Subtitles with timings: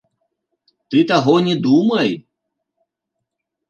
[0.95, 2.09] Ты таго не думай!